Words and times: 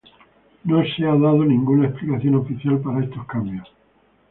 No 0.63 0.83
se 0.83 1.05
ha 1.05 1.09
dado 1.15 1.45
ninguna 1.45 1.85
explicación 1.89 2.33
oficial 2.33 2.79
para 2.81 3.03
estos 3.03 3.23
cambios. 3.27 3.71